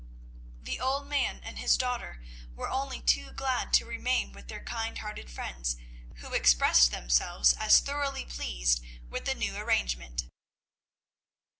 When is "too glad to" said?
3.01-3.85